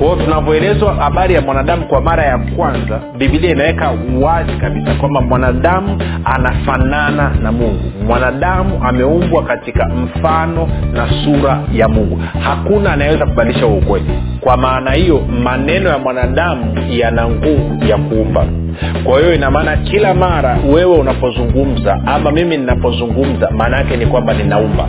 [0.00, 3.92] kwao tunavyoelezwa habari ya mwanadamu kwa mara ya kwanza bibilia inaweka
[4.22, 7.92] wazi kabisa kwamba mwanadamu anafanana na mungu.
[8.06, 12.20] Mwanadamu ameumbwa katika mfano na sura ya mungu.
[12.44, 14.06] Hakuna anayeweza kubadilisha huo ukweli.
[14.40, 18.44] Kwa maana hiyo maneno ya mwanadamu yana nguvu ya kuumba.
[19.04, 24.88] Kwa hiyo inamaana kila mara wewe unapozungumza ama mimi ninapozungumza maana yake ni kwamba ninaumba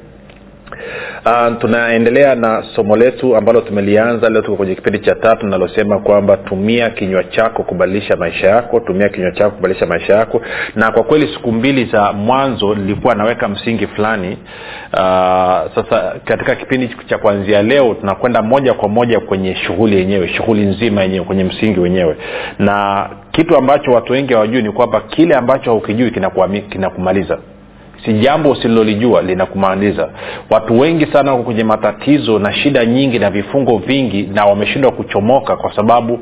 [1.25, 6.37] uh, tunaendelea na somo letu ambalo tumelianza leo tuko kwenye kipindi cha tatu linalosema kwamba
[6.37, 10.41] tumia kinywa chako kubadilisha maisha yako tumia kinywa chako kubadilisha maisha yako.
[10.75, 14.37] Na kwa kweli siku mbili za mwanzo nilikuwa naweka msingi fulani.
[14.93, 14.99] Uh,
[15.75, 21.01] sasa katika kipindi cha kuanzia leo tunakwenda moja kwa moja kwenye shughuli yenyewe shughuli nzima
[21.03, 22.15] yenyewe kwenye msingi wenyewe.
[22.59, 27.35] Na kitu ambacho watu wengi hawajui ni kwamba kile ambacho haukijui kinakumaliza.
[27.35, 27.60] kina
[28.05, 30.09] si jambo usilolijua linakumaliza.
[30.49, 35.55] Watu wengi sana wako kwenye matatizo na shida nyingi na vifungo vingi na wameshindwa kuchomoka
[35.55, 36.19] kwa sababu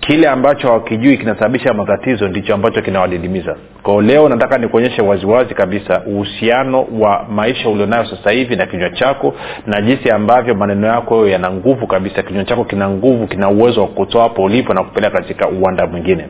[0.00, 6.86] kile ambacho hawakijui kinasababisha matatizo ndicho ambacho kinawadidimiza kwao leo nataka nikuonyeshe waziwazi kabisa uhusiano
[7.00, 9.34] wa maisha ulionayo sasa hivi na kinywa chako
[9.66, 12.22] na jinsi ambavyo maneno yako hayo yana nguvu kabisa.
[12.22, 16.24] Kinywa chako kina nguvu kina uwezo wa kutoa hapo ulipo na kupeleka katika uwanda mwingine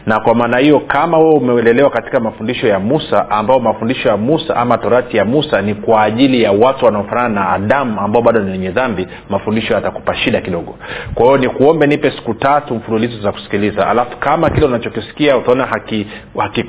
[0.06, 4.56] na kwa maana hiyo kama wewe umeelelewa katika mafundisho ya musa ambao mafundisho ya musa
[4.56, 8.52] ama torati ya musa ni kwa ajili ya watu wanaofanana na adamu ambao bado ni
[8.52, 10.76] wenye dhambi mafundisho yatakupa shida kidogo.
[11.16, 13.88] Kwa hiyo ni kuombe nipe siku tatu mfululizo za kusikiliza.
[13.90, 16.08] Alafu kama kile unachokisikia utaona haki,
[16.38, 16.66] haki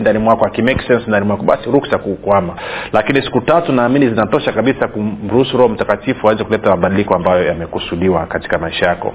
[0.00, 2.54] ndani mwako haki sense ndani mwako basi ruksa kukwama
[2.92, 8.58] lakini siku tatu naamini zinatosha kabisa kumruhusu roho mtakatifu aweze kuleta mabadiliko ambayo yamekusudiwa katika
[8.58, 9.14] maisha yako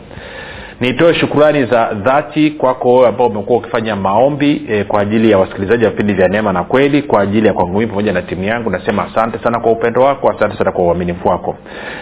[0.79, 5.91] nitoe shukurani za dhati kwako ambao umekuwa ukifanya maombi e, kwa ajili ya wasikilizaji wa
[5.91, 8.69] vipindi vya neema na kweli kwa ajili ya kwangu mii pamoja na timu yangu.
[8.69, 11.55] Nasema asante sana kwa upendo wako asante sana kwa uaminifu wako.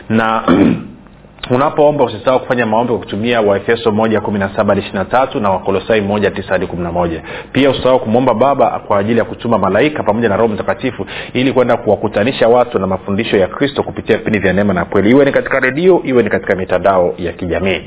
[0.09, 0.43] Na
[1.55, 6.01] unapoomba usisahau kufanya maombi kwa kutumia waefeso moja kumi na saba ishiri tatu na wakolosai
[6.01, 7.21] moja tisa hadi kumi na moja.
[7.51, 11.77] Pia usisahau kumwomba baba kwa ajili ya kutuma malaika pamoja na roho mtakatifu ili kwenda
[11.77, 15.09] kuwakutanisha watu na mafundisho ya kristo kupitia vipindi vya neema na kweli.
[15.09, 17.81] Iwe ni katika redio iwe ni katika mitandao ya kijamii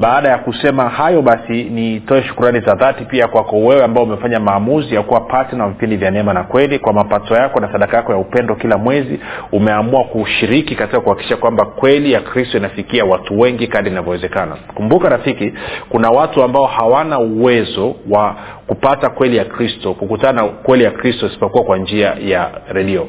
[0.00, 4.94] baada ya kusema hayo basi nitoe shukurani za dhati pia kwako wewe ambao umefanya maamuzi
[4.94, 8.12] ya kuwa patna wa vipindi vya neema na kweli kwa mapato yako na sadaka yako
[8.12, 9.20] ya upendo kila mwezi.
[9.52, 14.56] Umeamua kushiriki katika kuhakikisha kwamba kweli ya kristo inafikia watu wengi kadi inavyowezekana.
[14.74, 15.52] Kumbuka rafiki
[15.88, 18.36] kuna watu ambao hawana uwezo wa
[18.66, 23.06] kupata kweli ya kristo kukutana na kweli ya kristo isipokuwa kwa njia ya redio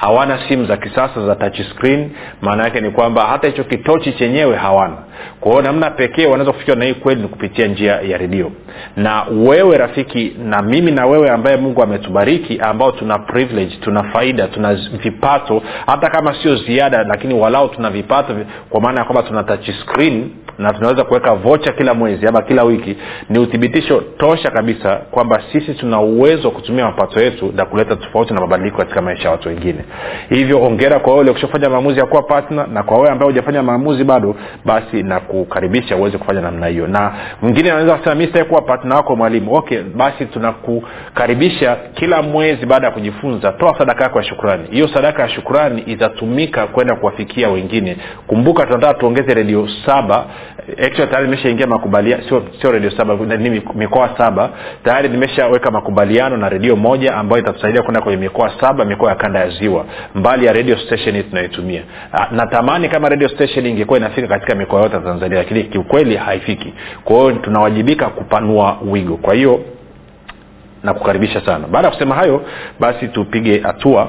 [0.00, 2.10] hawana simu za kisasa za touch screen
[2.42, 4.96] maana yake ni kwamba hata hicho kitochi chenyewe hawana.
[5.40, 8.52] Kwa hiyo namna pekee wanaweza kufikiwa na hii kweli ni kupitia njia ya redio.
[8.96, 14.48] Na wewe rafiki na mimi na wewe ambaye mungu ametubariki ambao tuna privilege tuna faida
[14.48, 18.36] tuna vipato hata kama sio ziada lakini walau tuna vipato
[18.70, 20.30] kwa maana ya kwamba tuna touch screen
[20.60, 22.96] na tunaweza kuweka vocha kila mwezi ama kila wiki
[23.28, 28.34] ni uthibitisho tosha kabisa kwamba sisi tuna uwezo wa kutumia mapato yetu na kuleta tofauti
[28.34, 29.84] na mabadiliko katika maisha ya watu wengine.
[30.28, 34.04] Hivyo ongera kwa wewe ukishafanya maamuzi ya kuwa patna na kwa wewe ambaye hujafanya maamuzi
[34.04, 34.34] bado
[34.64, 36.86] basi na kukaribisha uweze kufanya namna hiyo.
[36.86, 37.12] Na
[37.42, 39.54] mwingine anaweza kusema mi sitaki kuwa partner wako mwalimu.
[39.54, 44.64] Okay basi tunakukaribisha kila mwezi baada ya kujifunza toa sadaka yako ya shukrani.
[44.70, 47.96] Hiyo sadaka ya shukrani itatumika kwenda kuwafikia wengine.
[48.26, 50.24] Kumbuka tunataka tuongeze redio saba
[50.70, 52.22] actually tayari nimeshaingia makubaliano
[52.60, 54.50] sio, redio saba ni mikoa saba.
[54.84, 59.38] Tayari nimeshaweka makubaliano na redio moja ambayo itatusaidia kwenda kwenye mikoa saba mikoa ya kanda
[59.40, 59.84] ya ziwa.
[60.14, 61.82] Mbali ya radio station hii tunayoitumia
[62.30, 66.74] natamani kama radio station ingekuwa inafika katika mikoa yote ya tanzania lakini kiukweli haifiki.
[67.04, 69.16] Kwa hiyo tunawajibika kupanua wigo.
[69.16, 69.60] Kwa hiyo
[70.82, 71.66] nakukaribisha sana.
[71.68, 72.42] Baada ya kusema hayo
[72.80, 74.08] basi tupige hatua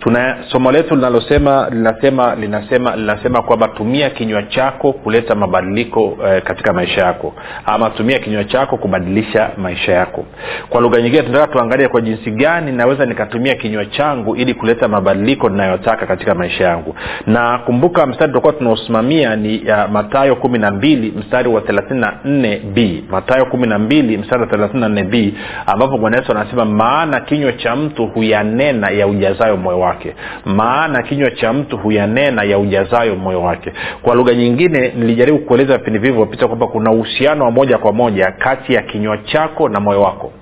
[0.00, 6.72] tuna somo letu linalosema linasema linasema linasema kwamba tumia kinywa chako kuleta mabadiliko eh, katika
[6.72, 7.34] maisha yako.
[7.66, 10.24] Ama tumia kinywa chako kubadilisha maisha yako.
[10.70, 15.48] Kwa lugha nyingine tunataka tuangalie kwa jinsi gani naweza nikatumia kinywa changu ili kuleta mabadiliko
[15.48, 16.94] ninayotaka katika maisha yangu.
[17.26, 22.12] Na kumbuka mstari tutakuwa tunaosimamia ni uh, matayo kumi na mbili mstari wa thelathini na
[22.24, 23.04] nne b.
[23.10, 25.34] Matayo kumi na mbili mstari wa thelathini na nne b
[25.66, 30.14] ambapo bwana yesu anasema maana kinywa cha mtu huyanena ya ujazayo moyo wake.
[30.44, 33.72] Maana kinywa cha mtu huyanena ya ujazayo moyo wake.
[34.02, 38.74] Kwa lugha nyingine nilijaribu kueleza vipindi vilivyopita kwamba kuna uhusiano wa moja kwa moja kati
[38.74, 40.32] ya kinywa chako na moyo wako.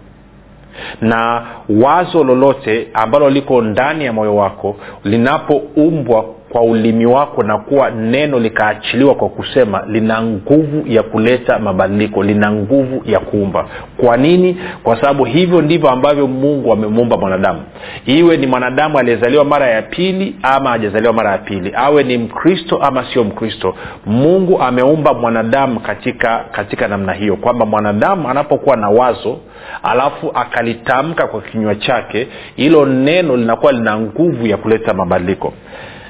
[1.00, 6.24] Na wazo lolote ambalo liko ndani ya moyo wako linapoumbwa
[6.54, 12.52] kwa ulimi wako na kuwa neno likaachiliwa kwa kusema lina nguvu ya kuleta mabadiliko lina
[12.52, 13.66] nguvu ya kuumba.
[13.96, 14.56] Kwa nini?
[14.82, 17.60] Kwa sababu hivyo ndivyo ambavyo mungu amemuumba mwanadamu.
[18.06, 22.76] Iwe ni mwanadamu aliyezaliwa mara ya pili ama ajazaliwa mara ya pili awe ni mkristo
[22.82, 23.74] ama sio mkristo
[24.06, 29.38] mungu ameumba mwanadamu katika katika namna hiyo kwamba mwanadamu anapokuwa na wazo
[29.82, 35.52] alafu akalitamka kwa kinywa chake hilo neno linakuwa lina nguvu ya kuleta mabadiliko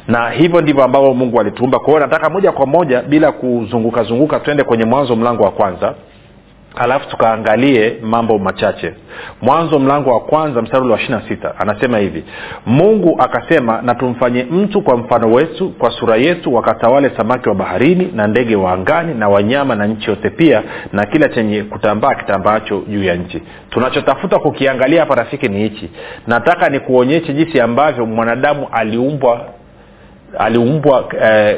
[0.08, 1.78] na hivyo ndivyo ambavyo mungu alituumba.
[1.78, 5.94] Kwa hiyo nataka moja kwa moja bila kuzunguka zunguka twende kwenye mwanzo mlango wa kwanza.
[6.76, 8.94] Alafu tukaangalie mambo machache.
[9.42, 12.24] Mwanzo mlango wa kwanza mstari wa ishirina sita anasema hivi.
[12.66, 13.94] Mungu akasema na
[14.50, 19.14] mtu kwa mfano wetu kwa sura yetu wakatawale samaki wa baharini na ndege wa angani
[19.14, 20.62] na wanyama na nchi yote pia
[20.92, 23.42] na kila chenye kutambaa kitambaacho juu ya nchi.
[23.70, 25.90] Tunachotafuta kukiangalia hapa rafiki ni hichi.
[26.26, 29.40] Nataka nikuonyeshe jinsi ambavyo mwanadamu aliumbwa
[30.38, 31.56] aliumbwa eh,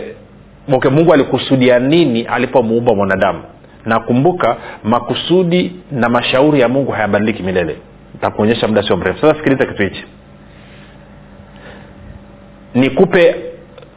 [0.73, 3.43] okay, mungu alikusudia nini alipomuumba mwanadamu?
[3.85, 7.77] Nakumbuka makusudi na mashauri ya mungu hayabadiliki milele.
[8.21, 9.21] Takuonyesha muda sio mrefu.
[9.21, 10.05] Sasa sikiliza kitu hichi.
[12.75, 13.37] Nikupe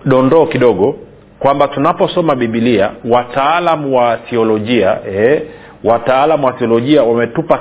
[0.06, 0.96] dondoo kidogo
[1.39, 5.42] kwamba tunaposoma bibilia wataalamu wa thiolojia eh,
[5.84, 7.60] wataalamu wa thiolojia wametupa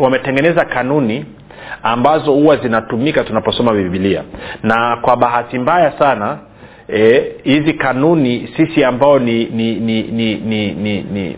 [0.00, 1.24] wametengeneza kanuni
[1.82, 4.22] ambazo huwa zinatumika tunaposoma bibilia
[4.62, 6.38] na kwa bahati mbaya sana
[7.44, 11.36] hizi e, kanuni sisi ambao ni ni ni ni ni, ni, ni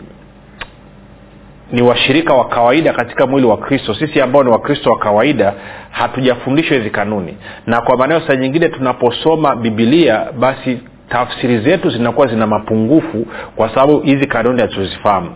[1.71, 5.53] ni washirika wa kawaida katika mwili wa kristo sisi ambao ni wakristo wa kawaida
[5.91, 7.37] hatujafundishwa hizi kanuni.
[7.65, 10.79] Na kwa maanao saa nyingine tunaposoma bibilia basi
[11.09, 15.31] tafsiri zetu zinakuwa zina mapungufu kwa sababu hizi kanuni hatuzifahamu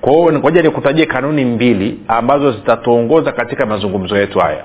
[0.00, 4.64] kwa hiyo ngoja nikutajie kanuni mbili ambazo zitatuongoza katika mazungumzo yetu haya.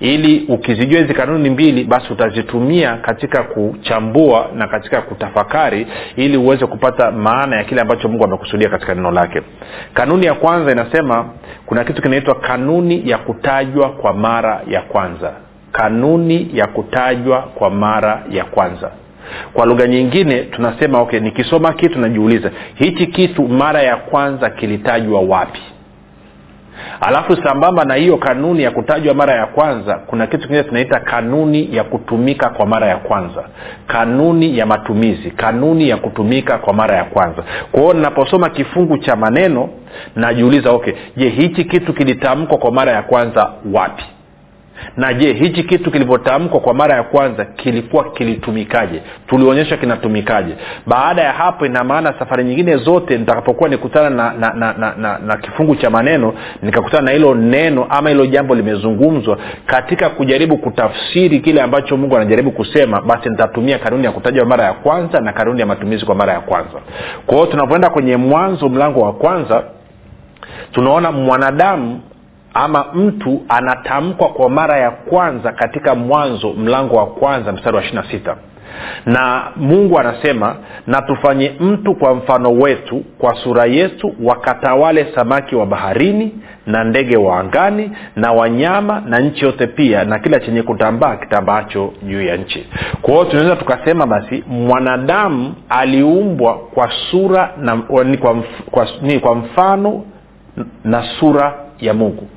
[0.00, 5.86] Ili ukizijua hizi kanuni mbili basi utazitumia katika kuchambua na katika kutafakari
[6.16, 9.42] ili uweze kupata maana ya kile ambacho mungu amekusudia katika neno lake.
[9.94, 11.28] Kanuni ya kwanza inasema
[11.66, 15.32] kuna kitu kinaitwa kanuni ya kutajwa kwa mara ya kwanza.
[15.72, 18.90] Kanuni ya kutajwa kwa mara ya kwanza
[19.52, 25.60] kwa lugha nyingine tunasema okay nikisoma kitu najiuliza hichi kitu mara ya kwanza kilitajwa wapi?
[27.00, 31.76] Alafu sambamba na hiyo kanuni ya kutajwa mara ya kwanza kuna kitu kingine tunaita kanuni
[31.76, 33.44] ya kutumika kwa mara ya kwanza.
[33.86, 37.42] Kanuni ya matumizi kanuni ya kutumika kwa mara ya kwanza.
[37.72, 39.68] Kwa ninaposoma kifungu cha maneno
[40.16, 44.04] najiuliza okay je hichi kitu kilitamkwa kwa mara ya kwanza wapi
[44.96, 49.02] na je hichi kitu kilivyotamkwa kwa mara ya kwanza kilikuwa kilitumikaje?
[49.26, 50.54] Tulionyesha kinatumikaje.
[50.86, 55.18] Baada ya hapo ina maana safari nyingine zote nitakapokuwa nikutana na, na, na, na, na,
[55.18, 61.40] na kifungu cha maneno nikakutana na hilo neno ama hilo jambo limezungumzwa katika kujaribu kutafsiri
[61.40, 65.60] kile ambacho mungu anajaribu kusema basi nitatumia kanuni ya kutajwa mara ya kwanza na kanuni
[65.60, 66.78] ya matumizi kwa mara ya kwanza.
[67.26, 69.62] Kwa hiyo tunapoenda kwenye mwanzo mlango wa kwanza
[70.72, 72.00] tunaona mwanadamu
[72.58, 77.96] ama mtu anatamkwa kwa mara ya kwanza katika mwanzo mlango wa kwanza mstari wa ishiri
[77.96, 78.36] na sita.
[79.06, 85.66] Na mungu anasema na tufanye mtu kwa mfano wetu kwa sura yetu wakatawale samaki wa
[85.66, 86.34] baharini
[86.66, 91.92] na ndege wa angani na wanyama na nchi yote pia na kila chenye kutambaa kitambaacho
[92.02, 92.66] juu ya nchi.
[93.02, 98.04] Kwa hiyo tunaweza tukasema basi mwanadamu aliumbwa kwa sura na, kwa,
[98.70, 100.04] kwa, ni kwa mfano
[100.84, 102.28] na sura ya mungu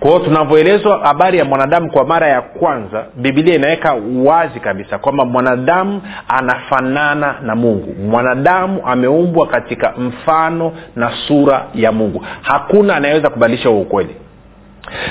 [0.00, 5.24] kwa hiyo tunavyoelezwa habari ya mwanadamu kwa mara ya kwanza bibilia inaweka wazi kabisa kwamba
[5.24, 7.94] mwanadamu anafanana na mungu.
[8.10, 12.24] Mwanadamu ameumbwa katika mfano na sura ya mungu.
[12.42, 14.16] Hakuna anayeweza kubadilisha huo ukweli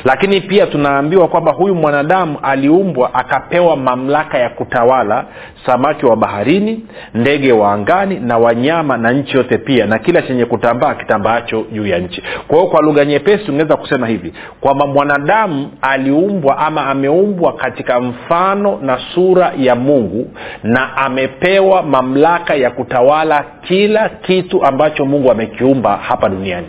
[0.03, 5.25] lakini pia tunaambiwa kwamba huyu mwanadamu aliumbwa akapewa mamlaka ya kutawala
[5.65, 10.46] samaki wa baharini ndege wa angani na wanyama na nchi yote pia na kila chenye
[10.46, 12.24] kutambaa kitambaacho juu ya nchi.
[12.48, 18.79] Kwa hiyo kwa lugha nyepesi tungeweza kusema hivi kwamba mwanadamu aliumbwa ama ameumbwa katika mfano
[18.82, 20.32] na sura ya mungu
[20.63, 26.67] na amepewa mamlaka ya kutawala kila kitu ambacho mungu amekiumba hapa duniani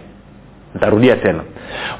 [0.76, 1.40] ntarudia tena.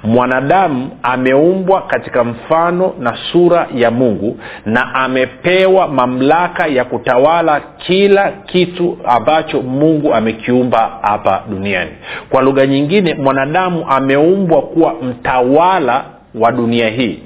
[0.05, 8.99] Mwanadamu ameumbwa katika mfano na sura ya mungu na amepewa mamlaka ya kutawala kila kitu
[9.07, 11.91] ambacho mungu amekiumba hapa duniani.
[12.31, 16.05] Kwa lugha nyingine mwanadamu ameumbwa kuwa mtawala
[16.35, 17.23] wa dunia hii.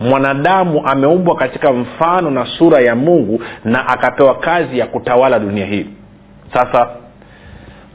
[0.00, 5.86] Mwanadamu ameumbwa katika mfano na sura ya mungu na akapewa kazi ya kutawala dunia hii.
[6.54, 6.88] Sasa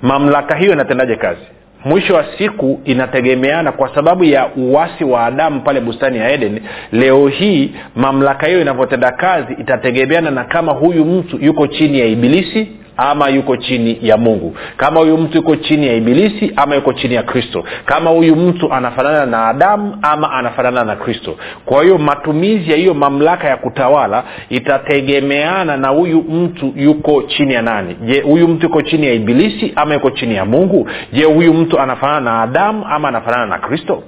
[0.02, 1.42] mamlaka hiyo inatendaje kazi
[1.88, 6.60] mwisho wa siku inategemeana kwa sababu ya uwasi wa adamu pale bustani ya eden.
[6.92, 12.68] Leo hii mamlaka hiyo inavyotenda kazi itategemeana na kama huyu mtu yuko chini ya ibilisi
[12.98, 14.56] ama yuko chini ya mungu.
[14.78, 17.64] Kama huyu mtu yuko chini ya ibilisi ama yuko chini ya kristo.
[17.86, 21.36] Kama huyu mtu anafanana na adamu ama anafanana na kristo.
[21.66, 27.62] Kwa hiyo matumizi ya hiyo mamlaka ya kutawala itategemeana na huyu mtu yuko chini ya
[27.62, 27.96] nani.
[28.06, 30.90] Je huyu mtu yuko chini ya ibilisi ama yuko chini ya mungu?
[31.14, 34.04] Je huyu mtu anafanana na adamu ama anafanana na kristo?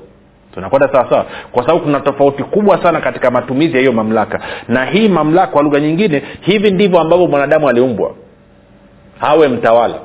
[0.54, 4.40] Tunakwenda sawasawa kwa sababu kuna tofauti kubwa sana katika matumizi ya hiyo mamlaka.
[4.68, 8.12] Na hii mamlaka kwa lugha nyingine hivi ndivyo ambavyo mwanadamu aliumbwa
[9.22, 9.96] awe mtawala.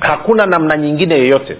[0.00, 1.56] Hakuna namna nyingine yeyote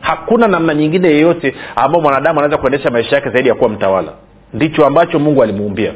[0.00, 4.12] hakuna namna nyingine yeyote ambayo mwanadamu anaweza kuendesha maisha yake zaidi ya kuwa mtawala.
[4.54, 5.92] Ndicho ambacho mungu alimuumbia.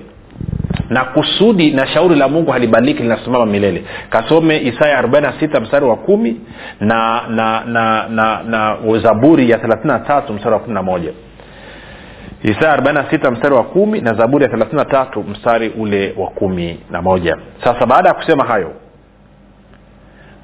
[0.88, 3.84] Na kusudi na shauri la mungu halibadiliki linasimama milele.
[4.10, 6.40] Kasome isaya 46 mstari wa kumi
[6.80, 11.12] na na na na, na zaburi ya 33 mstari wa 11
[12.42, 17.36] isaya 46 mstari wa kumi na zaburi ya 33 mstari ule wa kumi na moja.
[17.64, 18.72] Sasa baada ya kusema hayo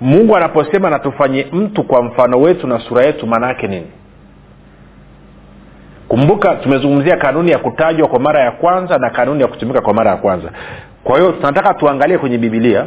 [0.01, 3.87] mungu anaposema natufanye mtu kwa mfano wetu na sura yetu maana yake nini?
[6.09, 10.11] Kumbuka tumezungumzia kanuni ya kutajwa kwa mara ya kwanza na kanuni ya kutumika kwa mara
[10.11, 10.51] ya kwanza.
[11.05, 12.87] Kwa hiyo tunataka tuangalie kwenye bibilia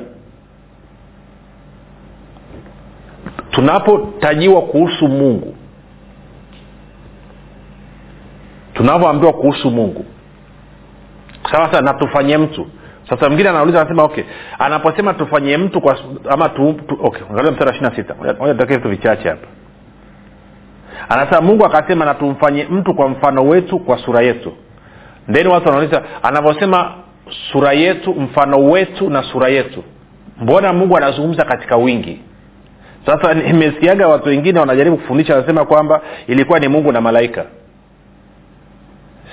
[3.51, 5.55] tunapotajiwa kuhusu mungu.
[8.73, 10.05] Tunavyoambiwa kuhusu mungu.
[11.51, 12.67] Sawa sawa natufanye mtu
[13.11, 14.23] sasa mwingine anauliza anasema okay
[14.59, 15.97] anaposema tufanyie mtu kwa
[16.29, 18.15] ama tu, tu okay angalia mstari wa ishiri na sita.
[18.39, 19.47] Moja vitu vichache hapa.
[21.09, 24.53] Anasema mungu akasema na tumfanye mtu kwa mfano wetu kwa sura yetu.
[25.27, 26.93] Ndeni watu wanauliza anavyosema
[27.51, 29.83] sura yetu mfano wetu na sura yetu
[30.41, 32.21] mbona mungu anazungumza katika wingi?
[33.05, 37.45] Sasa nimesikiaga watu wengine wanajaribu kufundisha wanasema kwamba ilikuwa ni mungu na malaika.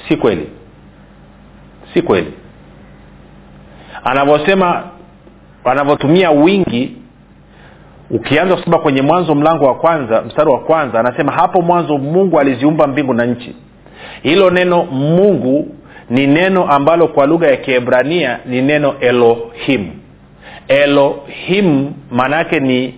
[0.08, 0.48] Si kweli.
[1.94, 2.32] Si kweli
[4.04, 4.82] anavyosema
[5.64, 6.96] anavyotumia wingi
[8.10, 12.86] ukianza kusoma kwenye mwanzo mlango wa kwanza mstari wa kwanza anasema hapo mwanzo mungu aliziumba
[12.86, 13.56] mbingu na nchi.
[14.22, 15.68] Hilo neno mungu
[16.10, 19.90] ni neno ambalo kwa lugha ya kiebrania ni neno elohim.
[20.68, 22.94] Elohim maana yake ni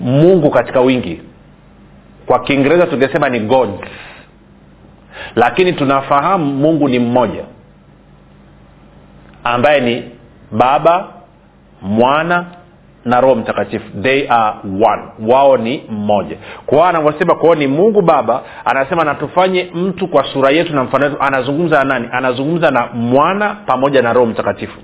[0.00, 1.20] mungu katika wingi.
[2.26, 3.70] Kwa kiingereza tungesema ni god.
[5.36, 7.44] Lakini tunafahamu mungu ni mmoja
[9.44, 10.04] ambaye ni
[10.52, 11.08] baba
[11.82, 12.44] mwana
[13.04, 13.84] na roho mtakatifu.
[14.02, 15.02] They are one.
[15.32, 16.36] Wao ni mmoja.
[16.66, 21.16] Kwao anavyosema kwao ni mungu baba anasema natufanye mtu kwa sura yetu na mfano wetu.
[21.20, 22.08] Anazungumza na nani?
[22.12, 24.78] Anazungumza na mwana pamoja na roho mtakatifu.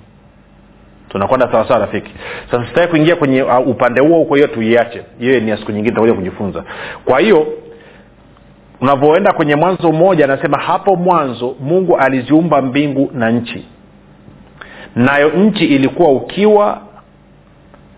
[1.08, 2.10] Tunakwenda sawasawa rafiki?
[2.50, 5.02] Sasa sitaki kuingia kwenye uh, upande huo huko hiyo tuiache.
[5.18, 6.64] Hiyo ni ya siku nyingine tutakuja kujifunza.
[7.04, 7.46] Kwa hiyo
[8.80, 13.66] unavyoenda kwenye mwanzo mmoja anasema hapo mwanzo mungu aliziumba mbingu na nchi
[14.96, 16.80] nayo nchi ilikuwa ukiwa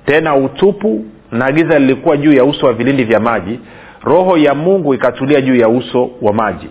[0.07, 3.61] tena utupu na giza lilikuwa juu ya uso wa vilindi vya maji.
[4.03, 6.69] Roho ya mungu ikatulia juu ya uso wa maji.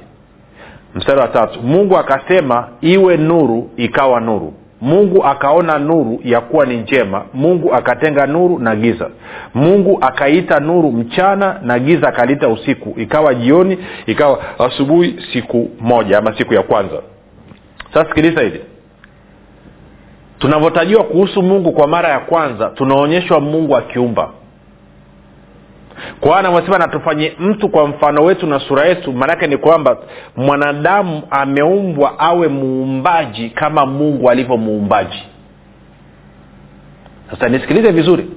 [0.95, 1.61] Mstari wa tatu.
[1.61, 4.53] Mungu akasema iwe nuru ikawa nuru.
[4.81, 7.25] Mungu akaona nuru ya kuwa ni njema.
[7.33, 9.09] Mungu akatenga nuru na giza.
[9.53, 12.99] Mungu akaita nuru mchana na giza akaliita usiku.
[12.99, 17.01] Ikawa jioni ikawa asubuhi siku moja ama siku ya kwanza.
[17.93, 18.61] Sasa sikiliza hili
[20.39, 24.29] tunavyotajiwa kuhusu mungu kwa mara ya kwanza tunaonyeshwa mungu akiumba.
[26.19, 29.13] Kwa anavyosema natufanye mtu kwa mfano wetu na sura yetu.
[29.13, 29.97] Maanake ni kwamba
[30.35, 35.23] mwanadamu ameumbwa awe muumbaji kama mungu alivyo muumbaji.
[37.31, 38.29] Sasa nisikilize vizuri.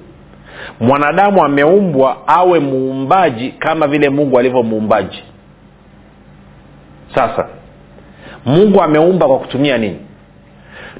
[0.81, 5.23] Mwanadamu ameumbwa awe muumbaji kama vile mungu alivyo muumbaji.
[7.14, 7.49] Sasa
[8.47, 9.99] mungu ameumba kwa kutumia nini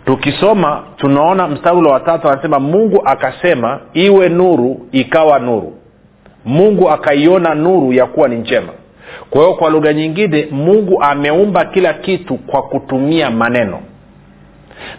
[0.09, 5.73] tukisoma tunaona mstari watatu anasema mungu akasema iwe nuru ikawa nuru.
[6.45, 8.73] Mungu akaiona nuru ya kuwa ni njema.
[9.31, 13.79] Kwa hiyo kwa lugha nyingine mungu ameumba kila kitu kwa kutumia maneno.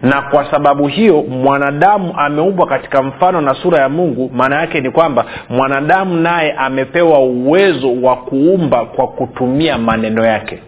[0.02, 4.92] Na kwa sababu hiyo mwanadamu ameumbwa katika mfano na sura ya mungu maana yake ni
[4.92, 10.60] kwamba mwanadamu naye amepewa uwezo wa kuumba kwa kutumia maneno yake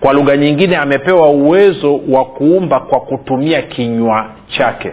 [0.00, 4.92] kwa lugha nyingine amepewa uwezo wa kuumba kwa kutumia kinywa chake.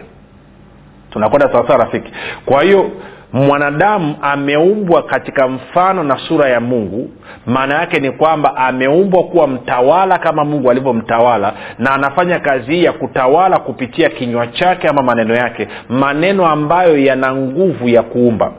[1.09, 2.11] Tunakwenda sawasawa rafiki.
[2.45, 2.91] Kwa hiyo
[3.33, 7.09] mwanadamu ameumbwa katika mfano na sura ya mungu.
[7.45, 12.91] Maana yake ni kwamba ameumbwa kuwa mtawala kama mungu alivyomtawala na anafanya kazi hii ya
[12.93, 18.51] kutawala kupitia kinywa chake ama maneno yake maneno ambayo yana nguvu ya kuumba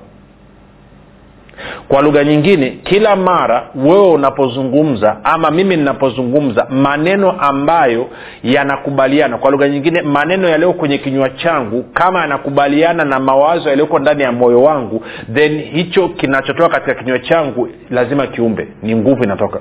[1.89, 8.09] kwa lugha nyingine kila mara wewe unapozungumza ama mimi ninapozungumza maneno ambayo
[8.45, 9.39] yanakubaliana.
[9.39, 14.33] Kwa lugha nyingine maneno yaliyo kwenye kinywa changu kama yanakubaliana na mawazo yaliyoko ndani ya
[14.33, 18.69] moyo wangu then hicho kinachotoka katika kinywa changu lazima kiumbe.
[18.83, 19.59] Ni nguvu inatoka.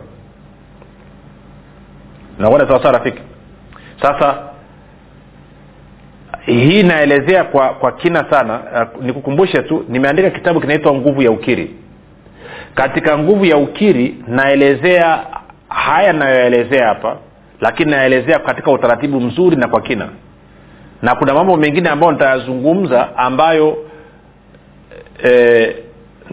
[2.40, 3.22] Nakwenda sawasawa rafiki?
[4.02, 4.36] Sasa
[6.46, 8.60] hii naelezea kwa kwa kina sana.
[8.98, 11.76] Uh, nikukumbushe tu nimeandika kitabu kinaitwa nguvu ya ukiri
[12.76, 15.24] katika nguvu ya ukiri naelezea
[15.70, 17.18] haya nayoelezea hapa
[17.62, 20.10] lakini naelezea katika utaratibu mzuri na kwa kina.
[21.02, 23.78] Na kuna mambo mengine ambayo nitayazungumza ambayo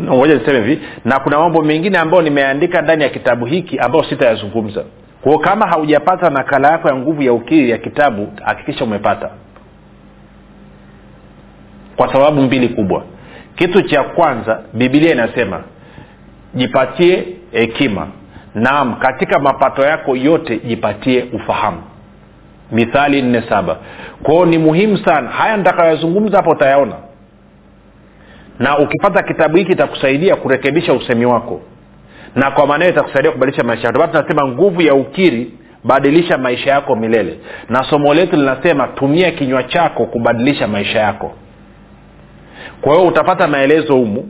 [0.01, 0.81] ngoja e, niseme hivi.
[1.05, 4.85] Na kuna mambo mengine ambayo nimeandika ndani ya kitabu hiki ambayo sitayazungumza.
[5.23, 9.31] Kwao kama haujapata nakala yako ya nguvu ya ukiri ya kitabu hakikisha umepata.
[11.97, 13.03] Kwa sababu mbili kubwa.
[13.57, 15.63] Kitu cha kwanza bibilia inasema
[16.55, 18.07] jipatie hekima
[18.55, 21.83] naam katika mapato yako yote jipatie ufahamu.
[22.73, 23.77] Mithali nne saba.
[24.23, 25.29] Kwao ni muhimu sana.
[25.31, 26.95] Haya nitakayoyazungumza hapo utayaona.
[28.59, 31.61] Na ukipata kitabu hiki itakusaidia kurekebisha usemi wako.
[32.35, 34.07] Na kwa maanao itakusaidia kubadilisha maisha yako.
[34.07, 35.53] Tunasema nguvu ya ukiri
[35.85, 37.39] badilisha maisha yako milele.
[37.69, 41.33] Na somo letu linasema tumia kinywa chako kubadilisha maisha yako.
[42.81, 44.29] Kwa hiyo utapata maelezo humu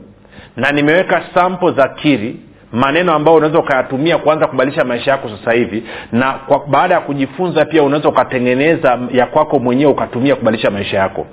[0.55, 2.39] na nimeweka sampo za kiri
[2.71, 7.65] maneno ambayo unaweza ukayatumia kuanza kubadilisha maisha yako sasa hivi na kwa, baada ya kujifunza
[7.65, 11.27] pia unaweza ukatengeneza ya kwako mwenyewe ukatumia kubadilisha maisha yako.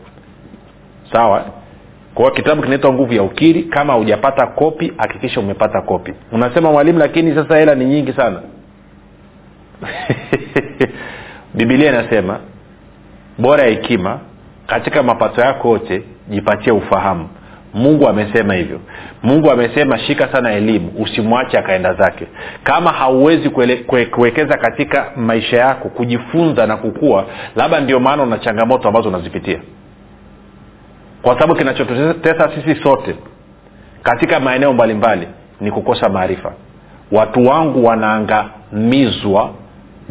[1.12, 1.44] Sawa?
[2.14, 7.34] Kwa kitabu kinaitwa nguvu ya ukiri kama hujapata kopi hakikisha umepata kopi unasema mwalimu lakini
[7.34, 8.40] sasa hela ni nyingi sana.
[11.54, 12.40] Bibilia inasema
[13.38, 14.20] bora ya hekima
[14.66, 17.28] katika mapato yako yote jipatie ufahamu
[17.76, 18.80] mungu amesema hivyo.
[19.22, 22.26] Mungu amesema shika sana elimu usimwache akaenda zake.
[22.64, 23.50] Kama hauwezi
[24.10, 27.24] kuwekeza katika maisha yako kujifunza na kukua
[27.56, 29.58] labda ndio maana una changamoto ambazo unazipitia.
[31.22, 33.16] Kwa sababu kinachotutesa sisi sote
[34.02, 35.28] katika maeneo mbalimbali
[35.60, 36.52] ni kukosa maarifa.
[37.12, 39.50] Watu wangu wanaangamizwa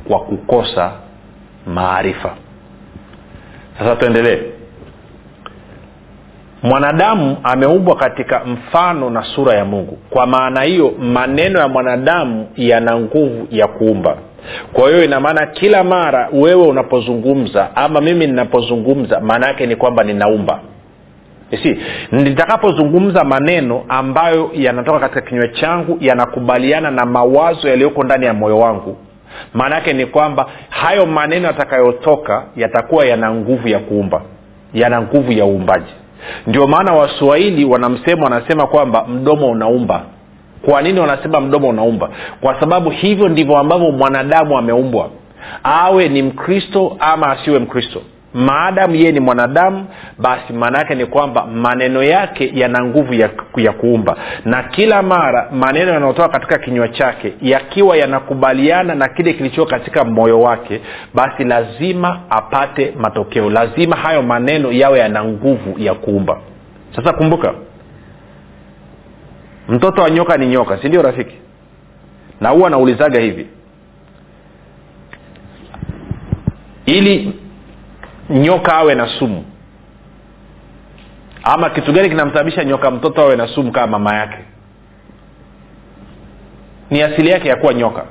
[0.08, 0.92] kwa kukosa
[1.66, 2.36] maarifa.
[3.80, 4.55] Sasa tuendelee
[6.64, 9.98] mwanadamu ameumbwa katika mfano na sura ya mungu.
[10.10, 14.18] Kwa maana hiyo maneno ya mwanadamu yana nguvu ya kuumba.
[14.74, 20.04] Kwa hiyo ina maana kila mara wewe unapozungumza ama mimi ninapozungumza maana yake ni kwamba
[20.04, 20.60] ninaumba.
[21.64, 21.78] Si
[22.12, 28.98] nitakapozungumza maneno ambayo yanatoka katika kinywa changu yanakubaliana na mawazo yaliyoko ndani ya moyo wangu
[29.54, 34.22] maana yake ni kwamba hayo maneno yatakayotoka yatakuwa yana nguvu ya kuumba.
[34.74, 35.94] Yana nguvu ya uumbaji
[36.48, 40.02] ndio maana waswahili wanamsema wanasema kwamba mdomo unaumba.
[40.66, 42.10] Kwa nini wanasema mdomo unaumba?
[42.42, 45.10] Kwa sababu hivyo ndivyo ambavyo mwanadamu ameumbwa.
[45.64, 48.02] Awe ni mkristo ama asiwe mkristo
[48.36, 49.86] maadamu yeye ni mwanadamu
[50.20, 54.18] basi maana yake ni kwamba maneno yake yana nguvu ya, ya kuumba.
[54.46, 60.42] Na kila mara maneno yanayotoka katika kinywa chake yakiwa yanakubaliana na kile kilichoko katika moyo
[60.42, 60.82] wake
[61.14, 63.50] basi lazima apate matokeo.
[63.50, 66.40] Lazima hayo maneno yawe yana nguvu ya kuumba.
[66.96, 67.54] Sasa kumbuka
[69.70, 71.36] mtoto wa nyoka ni nyoka si ndio rafiki?
[72.42, 73.48] Na huwa anaulizaga hivi
[76.86, 77.34] ili
[78.30, 79.46] nyoka awe na sumu.
[81.44, 84.38] Ama kitu gani kinamsababisha nyoka mtoto awe na sumu kama mama yake?
[86.90, 88.06] Ni asili yake ya kuwa nyoka.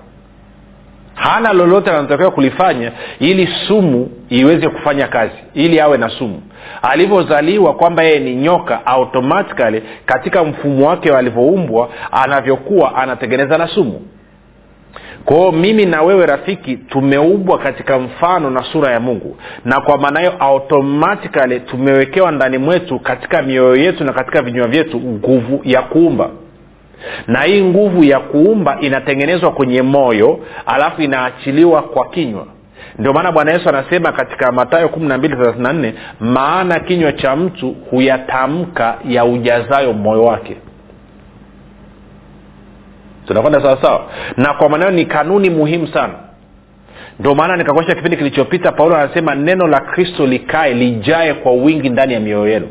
[1.15, 6.43] Hana lolote anatokewa kulifanya ili sumu iweze kufanya kazi ili awe na sumu.
[6.83, 14.01] Alivyozaliwa kwamba yeye ni nyoka automatikali katika mfumo wake alivyoumbwa anavyokuwa anatengeneza na sumu
[15.25, 19.37] kwao mimi na wewe rafiki tumeubwa katika mfano na sura ya mungu.
[19.65, 25.01] Na kwa maana hiyo automatikali tumewekewa ndani mwetu katika mioyo yetu na katika vinywa vyetu
[25.01, 26.31] nguvu ya kuumba.
[27.27, 32.47] Na hii nguvu ya kuumba inatengenezwa kwenye moyo alafu inaachiliwa kwa kinywa.
[32.99, 37.13] Ndio maana bwana yesu anasema katika matayo kumi na mbili thelathini na nne maana kinywa
[37.13, 40.57] cha mtu huyatamka ya ujazayo moyo wake
[43.27, 44.01] tunakwenda sawasawa
[44.37, 46.15] na kwa maneno ni kanuni muhimu sana.
[47.21, 52.13] Ndio maana nikakuesha kipindi kilichopita paulo anasema neno la kristo likae lijae kwa wingi ndani
[52.15, 52.69] ya mioyo yenu.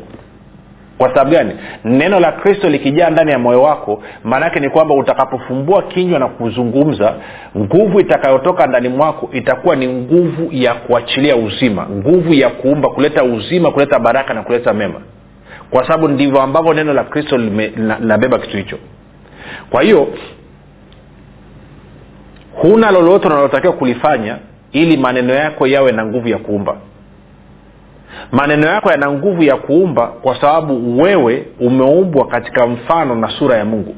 [0.98, 1.52] Kwa sababu gani?
[1.84, 7.14] Neno la kristo likijaa ndani ya moyo wako maanaake ni kwamba utakapofumbua kinywa na kuzungumza
[7.58, 13.70] nguvu itakayotoka ndani mwako itakuwa ni nguvu ya kuachilia uzima nguvu ya kuumba kuleta uzima
[13.70, 15.00] kuleta baraka na kuleta mema.
[15.70, 18.78] Kwa sababu ndivyo ambavyo neno la kristo linabeba kitu hicho.
[19.70, 20.08] Kwa hiyo
[22.62, 24.38] huna lolote unalotakiwa kulifanya
[24.72, 26.76] ili maneno yako yawe na nguvu ya kuumba.
[28.32, 33.64] Maneno yako yana nguvu ya kuumba kwa sababu wewe umeumbwa katika mfano na sura ya
[33.64, 33.96] mungu.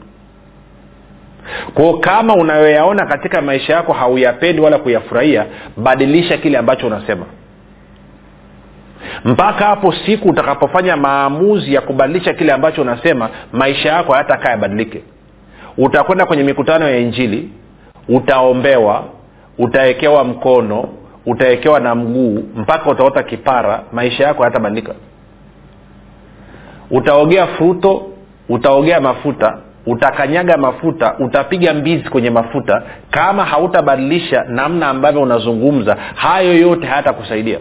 [1.74, 7.26] Kwao kama unayoyaona katika maisha yako hauyapendi wala kuyafurahia badilisha kile ambacho unasema.
[9.24, 15.02] Mpaka hapo siku utakapofanya maamuzi ya kubadilisha kile ambacho unasema maisha yako hayatakaa yabadilike
[15.78, 17.50] utakwenda kwenye mikutano ya injili
[18.08, 19.04] utaombewa
[19.58, 20.88] utawekewa mkono
[21.26, 24.94] utawekewa na mguu mpaka utaota kipara maisha yako hayatabadilika
[26.90, 28.06] utaogea fruto
[28.48, 32.82] utaogea mafuta utakanyaga mafuta utapiga mbizi kwenye mafuta.
[33.10, 37.58] Kama hautabadilisha namna ambavyo unazungumza hayo yote hayatakusaidia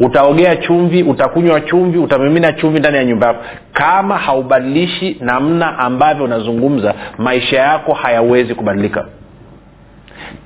[0.00, 3.44] utaogea chumvi utakunywa chumvi utamimina chumvi ndani ya nyumba yako.
[3.72, 9.06] Kama haubadilishi namna ambavyo unazungumza maisha yako hayawezi kubadilika.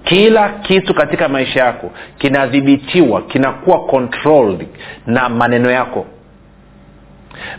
[0.05, 4.67] Kila kitu katika maisha yako kinadhibitiwa kinakuwa controlled
[5.07, 6.07] na maneno yako.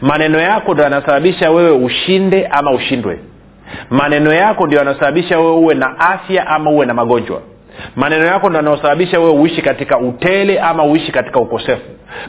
[0.02, 3.20] Maneno yako ndo yanasababisha wewe ushinde ama ushindwe.
[3.90, 7.42] Maneno yako ndio yanasababisha wewe uwe na afya ama uwe na magonjwa
[7.96, 11.82] maneno yako ndo yanaosababisha wewe uishi katika utele ama uishi katika ukosefu.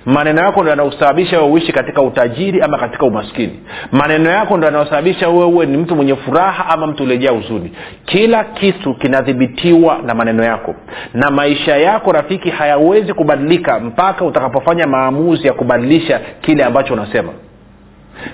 [0.07, 3.61] Maneno yako ndo yanaosababisha wewe uishi katika utajiri ama katika umaskini.
[3.93, 7.73] Maneno yako ndo yanaosababisha wewe uwe ni mtu mwenye furaha ama mtu ulejea huzuni.
[8.05, 10.75] Kila kitu kinadhibitiwa na maneno yako.
[11.15, 17.33] Na maisha yako rafiki hayawezi kubadilika mpaka utakapofanya maamuzi ya kubadilisha kile ambacho unasema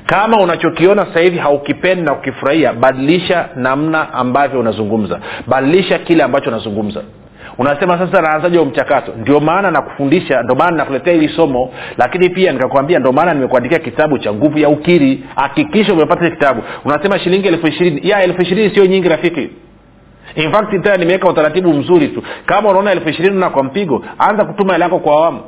[0.07, 5.21] kama unachokiona sasa hivi haukipendi na kukifurahia badilisha namna ambavyo unazungumza.
[5.47, 7.03] Badilisha kile ambacho unazungumza.
[7.59, 9.12] Unasema sasa naanzaje wa mchakato?
[9.21, 14.18] Ndio maana nakufundisha ndio maana nakuletea hili somo lakini pia nikakwambia ndio maana nimekuandikia kitabu
[14.18, 15.25] cha nguvu ya ukiri.
[15.37, 16.62] Hakikisha umepata kitabu.
[16.85, 18.09] Unasema shilingi elfu ishirini.
[18.09, 19.51] Ya elfu ishirini sio nyingi rafiki.
[20.35, 22.23] In fact tena nimeweka utaratibu mzuri tu.
[22.47, 25.40] Kama unaona elfu ishirini na kwa mpigo anza kutuma hela yako kwa awamu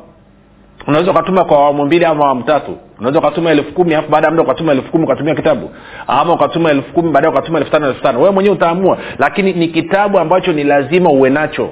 [0.86, 2.76] unaweza ukatuma kwa awamu mbili ama awamu tatu.
[2.98, 5.70] Unaweza ukatuma elfu kumi alafu baada ya muda ukatuma elfu kumi ukatumia kitabu.
[6.06, 8.18] Ama ukatuma elfu kumi baadaye ukatuma elfu tano elfu tano.
[8.20, 8.98] Wewe mwenyewe utaamua.
[9.18, 11.70] Lakini ni kitabu ambacho ni lazima uwe nacho.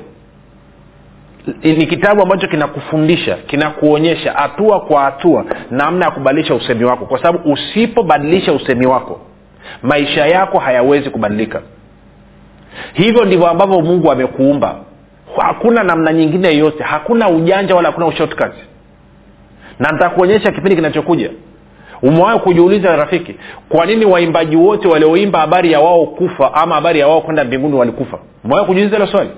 [1.63, 7.07] Ni kitabu ambacho kinakufundisha kinakuonyesha hatua kwa hatua namna ya kubadilisha usemi wako.
[7.07, 9.21] Kwa sababu usipobadilisha usemi wako
[9.83, 11.63] maisha yako hayawezi kubadilika.
[12.93, 14.77] Hivyo ndivyo ambavyo mungu amekuumba.
[15.39, 16.83] Hakuna namna nyingine yoyote.
[16.85, 18.53] Hakuna ujanja wala hakuna shortcut
[19.79, 21.31] na nitakuonyesha kipindi kinachokuja.
[22.03, 23.35] Umewahi kujiuliza rafiki
[23.69, 27.75] kwa nini waimbaji wote walioimba habari ya wao kufa ama habari ya wao kwenda mbinguni
[27.75, 28.19] walikufa?
[28.45, 29.31] Umewahi kujiuliza hilo swali?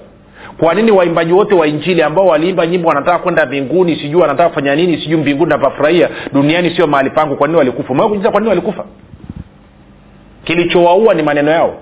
[0.59, 4.77] Kwa nini waimbaji wote wa injili ambao waliimba nyimbo wanataka kwenda mbinguni sijui wanataka kufanya
[4.77, 7.89] nini sijui mbinguni napafurahia duniani sio mahali pangu kwa nini walikufa?
[7.91, 8.85] Umewahi kujiuliza kwa nini walikufa?
[10.45, 11.75] Kilichowaua ni maneno yao.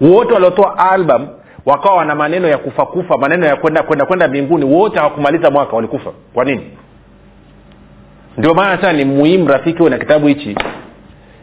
[0.00, 1.26] Wote waliotoa album
[1.66, 5.76] wakawa wana maneno ya kufa kufa maneno ya kwenda kwenda kwenda mbinguni wote hawakumaliza mwaka
[5.76, 6.10] walikufa.
[6.34, 6.60] Kwa nini
[8.38, 10.56] ndio maana sasa ni muhimu rafiki na kitabu hichi.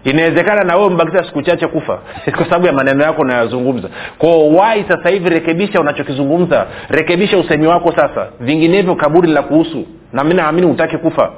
[0.04, 2.00] Inawezekana na wewe umebakiza siku chache kufa
[2.38, 3.90] kwa sababu ya maneno yako unayozungumza.
[4.18, 8.28] Kwao wai sasa hivi rekebisha unachokizungumza rekebisha usemi wako sasa.
[8.40, 11.32] Vinginevyo kaburi la kuhusu na mi naamini hutaki kufa.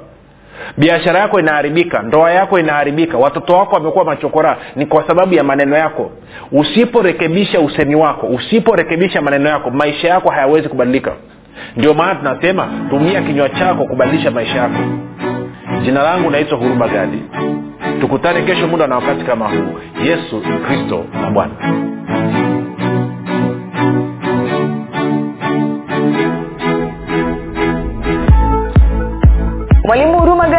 [0.76, 5.76] Biashara yako inaharibika ndoa yako inaharibika watoto wako wamekuwa machokora ni kwa sababu ya maneno
[5.76, 6.10] yako.
[6.52, 11.12] Usiporekebisha usemi wako usiporekebisha maneno yako maisha yako hayawezi kubadilika.
[11.76, 14.78] Ndio maana tunasema tumia kinywa chako kubadilisha maisha yako
[15.84, 17.22] jina langu naitwa huruma gadi
[18.00, 19.78] tukutane kesho muda na wakati kama huu.
[20.04, 21.54] Yesu kristo na bwana.
[29.84, 30.20] Mwalimu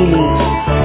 [0.00, 0.79] Minas.